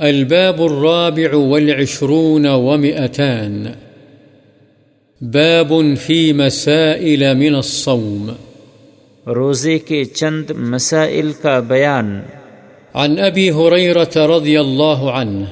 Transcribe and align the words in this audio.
الباب 0.00 0.66
الرابع 0.66 1.34
والعشرون 1.34 2.46
ومئتان. 2.46 3.66
باب 5.20 5.72
في 6.06 6.32
مسائل 6.32 7.34
من 7.34 7.54
الصوم. 7.54 8.30
روزے 9.26 9.78
کے 9.78 10.04
چند 10.04 10.50
مسائل 10.50 11.32
کا 11.42 11.60
بیان. 11.60 12.20
عن 12.94 13.18
أبي 13.18 13.50
هريرة 13.50 14.16
رضي 14.16 14.60
الله 14.60 15.12
عنه 15.12 15.46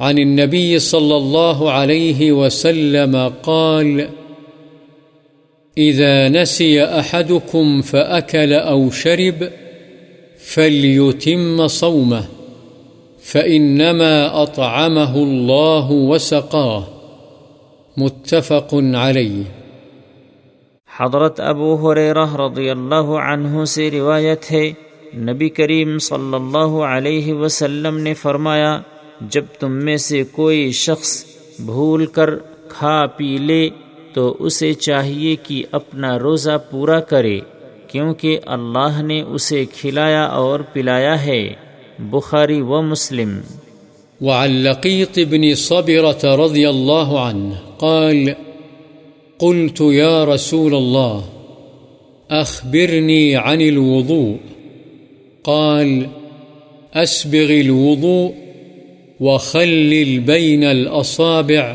عن 0.00 0.18
النبي 0.18 0.78
صلى 0.78 1.16
الله 1.16 1.70
عليه 1.70 2.32
وسلم 2.32 3.32
قال 3.42 4.08
إذا 5.78 6.28
نسي 6.28 6.84
أحدكم 6.84 7.82
فأكل 7.82 8.52
أو 8.52 8.90
شرب 8.90 9.48
فليتم 10.38 11.68
صومه. 11.68 12.43
فإنما 13.24 14.42
أطعمه 14.42 15.16
الله 15.16 15.86
وسقاه 16.10 16.82
متفق 17.96 18.74
عليه 18.74 19.44
حضرت 20.90 21.40
ابو 21.40 21.68
حریرہ 21.74 22.26
رضی 22.36 22.68
اللہ 22.70 23.08
عنہ 23.20 23.64
سے 23.64 23.90
روایت 23.90 24.50
ہے، 24.52 24.64
نبی 25.16 25.48
کریم 25.48 25.98
صلی 25.98 26.34
اللہ 26.34 26.76
علیہ 26.88 27.32
وسلم 27.32 27.98
نے 27.98 28.14
فرمایا، 28.14 28.78
جب 29.30 29.44
تم 29.58 29.72
میں 29.84 29.96
سے 29.96 30.22
کوئی 30.32 30.70
شخص 30.72 31.24
بھول 31.60 32.06
کر 32.06 32.30
کھا 32.68 33.06
پی 33.16 33.36
لے، 33.38 33.68
تو 34.14 34.36
اسے 34.38 34.72
چاہیے 34.74 35.36
کہ 35.36 35.62
اپنا 35.70 36.18
روزہ 36.18 36.56
پورا 36.70 37.00
کرے، 37.00 37.38
کیونکہ 37.88 38.38
اللہ 38.46 39.02
نے 39.02 39.20
اسے 39.22 39.64
کھلایا 39.64 40.24
اور 40.24 40.60
پلایا 40.72 41.24
ہے۔ 41.26 41.63
بخاری 42.12 42.60
و 42.60 42.80
مسلم۔ 42.80 43.40
وعن 44.20 44.50
لقيط 44.50 45.18
بن 45.18 45.54
صبرة 45.54 46.24
رضي 46.24 46.64
الله 46.64 47.18
عنه 47.18 47.54
قال، 47.78 48.30
قلت 49.38 49.80
يا 49.80 50.24
رسول 50.24 50.74
الله، 50.74 51.20
أخبرني 52.30 53.34
عن 53.34 53.60
الوضوء۔ 53.60 54.36
قال، 55.42 56.02
أسبغ 56.94 57.50
الوضوء 57.50 58.30
وخلل 59.20 60.18
بين 60.18 60.64
الأصابع 60.64 61.74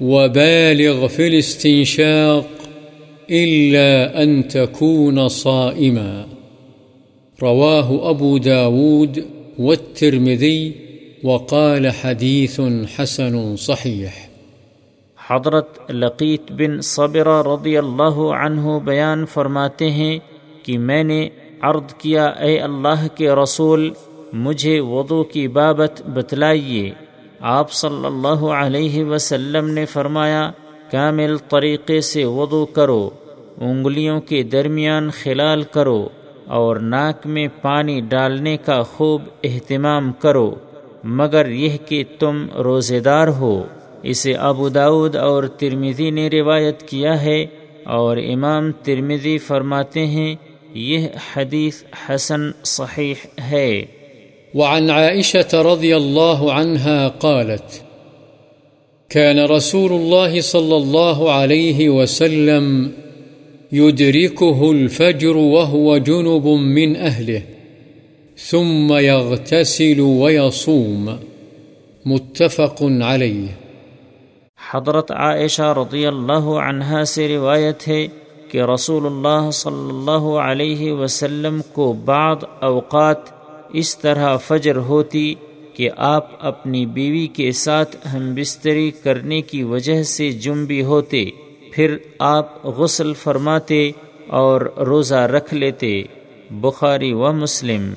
وبالغ 0.00 1.06
في 1.06 1.26
الاستنشاق 1.26 2.46
إلا 3.30 4.22
أن 4.22 4.42
تكون 4.42 5.28
صائما۔ 5.28 6.37
رواه 7.42 8.10
أبو 8.10 8.38
داود 8.38 9.18
والترمذي 9.58 10.72
وقال 11.24 11.86
حديث 11.86 12.60
حسن 12.98 13.56
صحيح. 13.56 14.08
حضرت 15.28 15.90
لقیت 15.90 16.52
بن 16.52 16.80
صبر 16.80 17.46
رضی 17.46 17.78
اللہ 17.78 18.18
عنہ 18.18 18.78
بیان 18.84 19.26
فرماتے 19.26 19.90
ہیں 19.90 20.18
کہ 20.62 20.78
میں 20.78 21.04
نے 21.04 21.28
عرض 21.60 21.94
کیا، 21.94 22.26
اے 22.26 22.58
اللہ 22.58 23.06
کے 23.14 23.30
رسول، 23.30 23.92
مجھے 24.32 24.80
وضو 24.80 25.24
کی 25.24 25.48
بابت 25.48 26.02
بتلائیے۔ 26.08 26.90
آپ 27.40 27.72
صلی 27.72 28.06
اللہ 28.06 28.44
علیہ 28.44 29.04
وسلم 29.04 29.68
نے 29.68 29.84
فرمایا، 29.84 30.50
کامل 30.90 31.36
طریقے 31.36 32.00
سے 32.00 32.24
وضو 32.24 32.66
کرو، 32.66 33.10
انگلیوں 33.56 34.20
کے 34.20 34.42
درمیان 34.42 35.10
خلال 35.10 35.62
کرو۔ 35.62 36.08
اور 36.48 36.76
ناک 36.76 37.26
میں 37.26 37.48
پانی 37.62 38.00
ڈالنے 38.00 38.56
کا 38.56 38.82
خوب 38.82 39.22
اہتمام 39.44 40.12
کرو، 40.12 40.54
مگر 41.04 41.48
یہ 41.48 41.76
کہ 41.86 42.04
تم 42.18 42.46
روزے 42.58 43.00
دار 43.00 43.28
ہو۔ 43.28 43.64
اسے 44.02 44.34
ابو 44.34 44.68
داود 44.68 45.16
اور 45.16 45.44
ترمیزی 45.44 46.10
نے 46.10 46.28
روایت 46.28 46.82
کیا 46.82 47.22
ہے 47.22 47.46
اور 47.84 48.16
امام 48.16 48.72
ترمیزی 48.72 49.38
فرماتے 49.38 50.06
ہیں، 50.06 50.34
یہ 50.74 51.06
حدیث 51.36 51.82
حسن 52.08 52.40
صحیح 52.64 53.14
ہے۔ 53.40 53.84
وعن 54.54 54.90
عائشة 54.90 55.74
رضي 55.74 55.92
الله 55.92 56.48
عنها 56.50 57.08
قالت 57.18 57.88
كان 59.10 59.38
رسول 59.38 59.92
الله 59.92 60.40
صلى 60.40 60.74
الله 60.74 61.30
عليه 61.30 62.02
وسلم 62.02 62.88
يدركه 63.72 64.68
الفجر 64.68 65.36
وهو 65.36 65.98
جنب 65.98 66.46
من 66.46 66.94
أهله، 66.96 67.38
ثم 68.50 68.98
يغتسل 68.98 70.00
ويصوم. 70.00 71.10
متفق 72.04 72.82
عليه. 72.82 73.44
حضرت 74.70 75.10
عائشہ 75.10 75.74
رضی 75.76 76.06
اللہ 76.06 76.32
عنہا 76.32 77.04
سے 77.04 77.28
روایت 77.28 77.88
ہے 77.88 78.06
کہ 78.50 78.62
رسول 78.62 79.06
اللہ 79.06 79.50
صلی 79.50 79.88
اللہ 79.88 80.38
علیہ 80.38 80.92
وسلم 80.92 81.60
کو 81.72 81.92
بعض 81.92 82.36
اوقات 82.60 83.18
اس 83.72 83.98
طرح 83.98 84.36
فجر 84.36 84.76
ہوتی 84.76 85.34
کہ 85.74 85.90
آپ 85.96 86.46
اپنی 86.46 86.86
بیوی 86.86 87.26
کے 87.26 87.52
ساتھ 87.52 87.96
ہم 88.14 88.34
بستری 88.34 88.90
کرنے 88.90 89.40
کی 89.40 89.62
وجہ 89.62 90.02
سے 90.02 90.30
جنبی 90.30 90.82
ہوتے۔ 90.82 91.30
پھر 91.78 91.96
آپ 92.18 92.66
غسل 92.66 93.14
فرماتے 93.14 93.90
اور 94.26 94.60
روزہ 94.60 95.14
رکھ 95.14 95.54
لیتے، 95.54 96.02
بخاری 96.50 97.12
و 97.12 97.32
مسلم۔ 97.32 97.92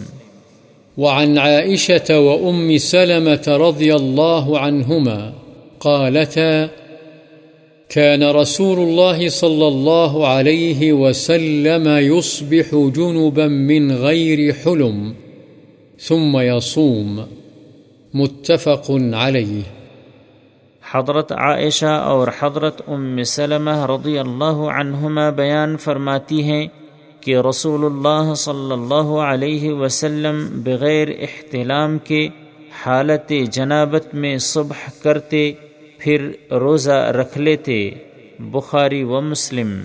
وعن 0.97 1.37
عائشة 1.37 2.13
وأم 2.13 2.77
سلمة 2.77 3.69
رضي 3.69 3.91
الله 3.91 4.57
عنهما 4.57 5.31
قالتا 5.79 6.65
كان 7.89 8.23
رسول 8.23 8.77
الله 8.79 9.29
صلى 9.29 9.67
الله 9.67 10.27
عليه 10.27 10.91
وسلم 10.91 11.87
يصبح 11.99 12.75
جنبا 12.95 13.47
من 13.47 13.91
غير 13.91 14.51
حلم 14.51 15.11
ثم 16.07 16.39
يصوم 16.39 17.21
متفق 18.13 18.91
عليه 19.13 19.80
حضرت 20.93 21.31
عائشہ 21.31 21.85
اور 21.85 22.27
حضرت 22.39 22.81
ام 22.87 23.23
سلمہ 23.23 23.85
رضی 23.85 24.17
اللہ 24.19 24.61
عنہما 24.71 25.29
بیان 25.29 25.77
فرماتی 25.77 26.43
ہیں 26.43 26.67
کہ 27.19 27.37
رسول 27.37 27.85
اللہ 27.85 28.33
صلی 28.33 28.71
اللہ 28.71 29.11
علیہ 29.23 29.71
وسلم 29.71 30.47
بغیر 30.63 31.07
احتلام 31.19 31.97
کے 31.97 32.27
حالت 32.85 33.31
جنابت 33.51 34.15
میں 34.15 34.37
صبح 34.37 34.89
کرتے، 35.03 35.51
پھر 35.97 36.31
روزہ 36.51 36.91
رکھ 36.91 37.37
لیتے، 37.37 37.89
بخاری 38.39 39.03
و 39.03 39.21
مسلم۔ 39.21 39.81